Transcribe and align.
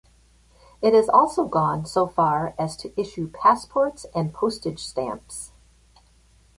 It 0.81 0.95
has 0.95 1.07
also 1.07 1.45
gone 1.45 1.85
so 1.85 2.07
far 2.07 2.55
as 2.57 2.75
to 2.77 2.99
issue 2.99 3.27
passports 3.27 4.07
and 4.15 4.33
postage 4.33 4.79
stamps. 4.79 5.51